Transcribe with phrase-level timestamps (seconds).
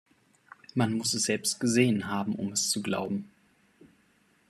[0.73, 3.29] Man muss es selbst gesehen haben, um es zu glauben.